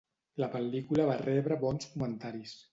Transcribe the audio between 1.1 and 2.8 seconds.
va rebre bons comentaris.